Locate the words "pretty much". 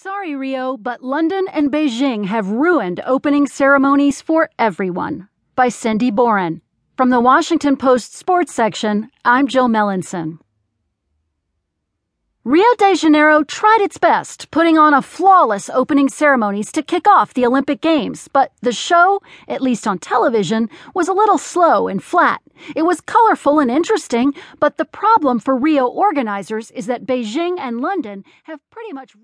28.70-29.14